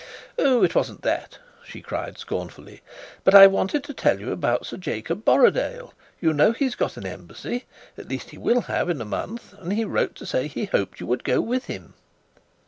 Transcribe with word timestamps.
"Oh, 0.39 0.63
it 0.63 0.73
wasn't 0.73 1.03
that," 1.03 1.37
she 1.63 1.79
cried 1.79 2.17
scornfully, 2.17 2.81
"but 3.23 3.35
I 3.35 3.45
wanted 3.45 3.83
to 3.83 3.93
tell 3.93 4.19
you 4.19 4.31
about 4.31 4.65
Sir 4.65 4.77
Jacob 4.77 5.23
Borrodaile. 5.23 5.93
You 6.19 6.33
know, 6.33 6.53
he's 6.53 6.73
got 6.73 6.97
an 6.97 7.05
Embassy 7.05 7.65
at 7.99 8.07
least, 8.09 8.31
he 8.31 8.37
will 8.39 8.61
have 8.61 8.89
in 8.89 8.99
a 8.99 9.05
month 9.05 9.53
and 9.59 9.71
he 9.73 9.85
wrote 9.85 10.15
to 10.15 10.25
say 10.25 10.47
he 10.47 10.65
hoped 10.65 11.01
you 11.01 11.05
would 11.05 11.23
go 11.23 11.39
with 11.39 11.65
him." 11.65 11.93